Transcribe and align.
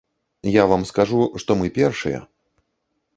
Я 0.51 0.63
вам 0.71 0.85
скажу, 0.91 1.19
што 1.43 1.57
мы 1.59 1.69
першыя. 1.77 2.19